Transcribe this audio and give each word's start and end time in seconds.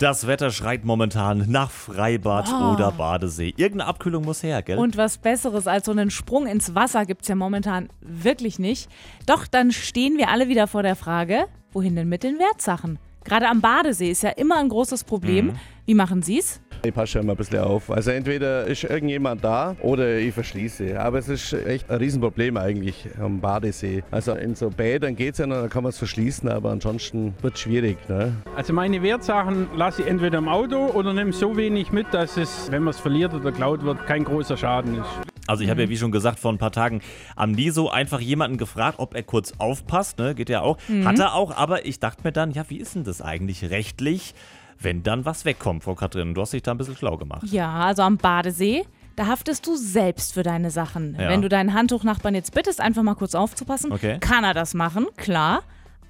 Das 0.00 0.26
Wetter 0.26 0.50
schreit 0.50 0.82
momentan 0.86 1.44
nach 1.48 1.70
Freibad 1.70 2.48
Oh. 2.50 2.72
oder 2.72 2.90
Badesee. 2.90 3.52
Irgendeine 3.58 3.84
Abkühlung 3.86 4.24
muss 4.24 4.42
her, 4.42 4.62
gell? 4.62 4.78
Und 4.78 4.96
was 4.96 5.18
Besseres 5.18 5.66
als 5.66 5.84
so 5.84 5.92
einen 5.92 6.10
Sprung 6.10 6.46
ins 6.46 6.74
Wasser 6.74 7.04
gibt 7.04 7.20
es 7.20 7.28
ja 7.28 7.34
momentan 7.34 7.90
wirklich 8.00 8.58
nicht. 8.58 8.88
Doch 9.26 9.46
dann 9.46 9.72
stehen 9.72 10.16
wir 10.16 10.30
alle 10.30 10.48
wieder 10.48 10.68
vor 10.68 10.82
der 10.82 10.96
Frage, 10.96 11.44
wohin 11.72 11.96
denn 11.96 12.08
mit 12.08 12.22
den 12.22 12.38
Wertsachen? 12.38 12.98
Gerade 13.24 13.46
am 13.50 13.60
Badesee 13.60 14.10
ist 14.10 14.22
ja 14.22 14.30
immer 14.30 14.56
ein 14.58 14.70
großes 14.70 15.04
Problem. 15.04 15.48
Mhm. 15.48 15.52
Wie 15.84 15.94
machen 15.94 16.22
Sie 16.22 16.38
es? 16.38 16.62
Ich 16.82 16.94
passe 16.94 17.12
schon 17.12 17.22
immer 17.22 17.32
ein 17.32 17.36
bisschen 17.36 17.58
auf. 17.58 17.90
Also 17.90 18.10
entweder 18.10 18.64
ist 18.64 18.84
irgendjemand 18.84 19.44
da 19.44 19.76
oder 19.80 20.18
ich 20.18 20.32
verschließe. 20.32 20.98
Aber 20.98 21.18
es 21.18 21.28
ist 21.28 21.52
echt 21.52 21.90
ein 21.90 21.98
Riesenproblem 21.98 22.56
eigentlich 22.56 23.06
am 23.20 23.38
Badesee. 23.38 24.02
Also 24.10 24.32
in 24.32 24.54
so 24.54 24.70
Bädern 24.70 25.14
geht 25.14 25.34
es 25.34 25.38
ja 25.38 25.46
noch, 25.46 25.60
da 25.60 25.68
kann 25.68 25.82
man 25.82 25.90
es 25.90 25.98
verschließen, 25.98 26.48
aber 26.48 26.70
ansonsten 26.70 27.34
wird 27.42 27.54
es 27.54 27.60
schwierig. 27.60 27.98
Ne? 28.08 28.32
Also 28.56 28.72
meine 28.72 29.02
Wertsachen 29.02 29.68
lasse 29.76 30.02
ich 30.02 30.08
entweder 30.08 30.38
im 30.38 30.48
Auto 30.48 30.86
oder 30.86 31.12
nehme 31.12 31.34
so 31.34 31.54
wenig 31.56 31.92
mit, 31.92 32.06
dass 32.12 32.38
es, 32.38 32.70
wenn 32.70 32.82
man 32.82 32.92
es 32.92 33.00
verliert 33.00 33.34
oder 33.34 33.52
klaut 33.52 33.82
wird, 33.82 34.06
kein 34.06 34.24
großer 34.24 34.56
Schaden 34.56 35.00
ist. 35.00 35.10
Also 35.46 35.64
ich 35.64 35.70
habe 35.70 35.82
ja, 35.82 35.88
wie 35.88 35.96
schon 35.96 36.12
gesagt, 36.12 36.38
vor 36.38 36.52
ein 36.52 36.58
paar 36.58 36.72
Tagen 36.72 37.02
am 37.36 37.52
Niso 37.52 37.90
einfach 37.90 38.20
jemanden 38.20 38.56
gefragt, 38.56 39.00
ob 39.00 39.14
er 39.14 39.22
kurz 39.22 39.52
aufpasst. 39.58 40.18
Ne? 40.18 40.34
Geht 40.34 40.48
ja 40.48 40.60
auch. 40.60 40.78
Hat 41.04 41.18
er 41.18 41.34
auch, 41.34 41.54
aber 41.54 41.84
ich 41.84 41.98
dachte 41.98 42.22
mir 42.24 42.32
dann, 42.32 42.52
ja, 42.52 42.64
wie 42.68 42.78
ist 42.78 42.94
denn 42.94 43.04
das 43.04 43.20
eigentlich 43.20 43.68
rechtlich, 43.68 44.34
wenn 44.80 45.02
dann 45.02 45.24
was 45.24 45.44
wegkommt, 45.44 45.84
Frau 45.84 45.94
Katrin? 45.94 46.34
Du 46.34 46.40
hast 46.40 46.52
dich 46.52 46.62
da 46.62 46.70
ein 46.72 46.78
bisschen 46.78 46.96
schlau 46.96 47.16
gemacht. 47.16 47.42
Ja, 47.44 47.70
also 47.72 48.02
am 48.02 48.16
Badesee, 48.16 48.84
da 49.16 49.26
haftest 49.26 49.66
du 49.66 49.76
selbst 49.76 50.32
für 50.34 50.42
deine 50.42 50.70
Sachen. 50.70 51.14
Ja. 51.20 51.28
Wenn 51.28 51.42
du 51.42 51.48
deinen 51.48 51.74
Handtuchnachbarn 51.74 52.34
jetzt 52.34 52.54
bittest, 52.54 52.80
einfach 52.80 53.02
mal 53.02 53.14
kurz 53.14 53.34
aufzupassen, 53.34 53.92
Okay. 53.92 54.18
kann 54.20 54.44
er 54.44 54.54
das 54.54 54.74
machen, 54.74 55.06
klar. 55.16 55.62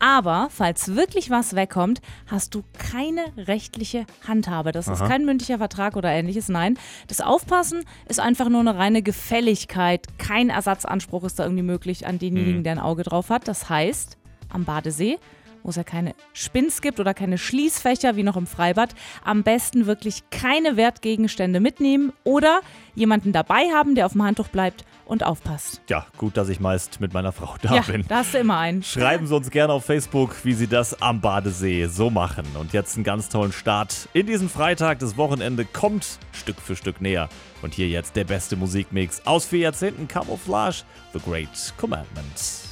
Aber 0.03 0.49
falls 0.51 0.95
wirklich 0.95 1.29
was 1.29 1.55
wegkommt, 1.55 2.01
hast 2.27 2.55
du 2.55 2.63
keine 2.79 3.21
rechtliche 3.37 4.07
Handhabe. 4.27 4.73
Das 4.73 4.89
ist 4.89 5.03
Aha. 5.03 5.09
kein 5.09 5.27
mündlicher 5.27 5.59
Vertrag 5.59 5.95
oder 5.95 6.09
ähnliches. 6.11 6.49
Nein, 6.49 6.79
das 7.09 7.21
Aufpassen 7.21 7.85
ist 8.09 8.19
einfach 8.19 8.49
nur 8.49 8.61
eine 8.61 8.77
reine 8.77 9.03
Gefälligkeit. 9.03 10.07
Kein 10.17 10.49
Ersatzanspruch 10.49 11.25
ist 11.25 11.39
da 11.39 11.43
irgendwie 11.45 11.65
möglich 11.65 12.07
an 12.07 12.19
denjenigen, 12.19 12.65
der 12.65 12.73
ein 12.73 12.79
Auge 12.79 13.03
drauf 13.03 13.29
hat. 13.29 13.47
Das 13.47 13.69
heißt, 13.69 14.17
am 14.49 14.65
Badesee 14.65 15.19
wo 15.63 15.71
es 15.71 15.77
ja 15.77 15.85
keine 15.85 16.15
Spins 16.33 16.81
gibt 16.81 17.01
oder 17.01 17.15
keine 17.15 17.39
Schließfächer 17.39 18.17
wie 18.17 18.23
noch 18.23 18.37
im 18.37 18.47
Freibad, 18.47 18.95
am 19.25 19.43
besten 19.43 19.87
wirklich 19.87 20.23
keine 20.31 20.77
Wertgegenstände 20.77 21.61
mitnehmen 21.61 22.13
oder 22.25 22.61
jemanden 22.95 23.33
dabei 23.33 23.71
haben, 23.75 23.95
der 23.95 24.07
auf 24.07 24.13
dem 24.13 24.23
Handtuch 24.23 24.49
bleibt 24.49 24.85
und 25.11 25.25
aufpasst. 25.25 25.83
Ja, 25.89 26.07
gut, 26.19 26.37
dass 26.37 26.49
ich 26.49 26.61
meist 26.61 27.01
mit 27.01 27.13
meiner 27.13 27.33
Frau 27.33 27.57
da 27.63 27.75
ja, 27.75 27.83
bin. 27.83 28.05
da 28.09 28.19
hast 28.19 28.35
du 28.35 28.39
immer 28.39 28.59
einen. 28.59 28.83
Schreiben 28.83 29.27
Sie 29.27 29.35
uns 29.35 29.51
gerne 29.51 29.73
auf 29.73 29.85
Facebook, 29.85 30.37
wie 30.45 30.53
Sie 30.53 30.69
das 30.69 31.03
am 31.03 31.21
Badesee 31.21 31.87
so 31.87 32.11
machen. 32.11 32.47
Und 32.59 32.73
jetzt 32.73 32.95
einen 32.95 33.05
ganz 33.05 33.29
tollen 33.29 33.53
Start 33.53 34.09
in 34.13 34.27
diesen 34.27 34.49
Freitag. 34.49 35.01
Das 35.01 35.17
Wochenende 35.17 35.65
kommt 35.65 36.19
Stück 36.33 36.61
für 36.61 36.77
Stück 36.77 37.01
näher. 37.01 37.29
Und 37.63 37.75
hier 37.75 37.89
jetzt 37.89 38.15
der 38.17 38.25
beste 38.25 38.57
Musikmix 38.57 39.23
aus 39.27 39.47
vier 39.47 39.61
Jahrzehnten 39.61 40.07
Camouflage, 40.07 40.85
The 41.13 41.19
Great 41.19 41.75
Commandment. 41.77 42.70